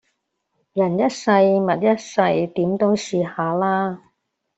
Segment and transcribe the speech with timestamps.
[0.03, 0.19] 人一世物一世，
[2.55, 4.01] 點都試下啦